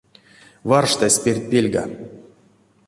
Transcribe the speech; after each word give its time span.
Варштась 0.69 1.21
перть 1.23 1.47
пельга. 1.51 1.83